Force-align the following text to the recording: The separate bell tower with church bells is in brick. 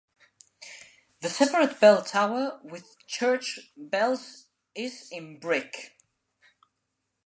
The 1.21 1.29
separate 1.29 1.79
bell 1.79 2.01
tower 2.03 2.59
with 2.63 2.97
church 3.05 3.59
bells 3.77 4.47
is 4.75 5.07
in 5.11 5.37
brick. 5.39 5.93